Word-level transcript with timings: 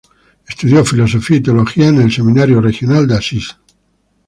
Estudió 0.49 0.83
Filosofía 0.83 1.37
y 1.37 1.41
Teología 1.41 1.89
en 1.89 2.01
el 2.01 2.11
Seminario 2.11 2.59
Regional 2.59 3.07
de 3.07 3.17
Asís. 3.17 3.55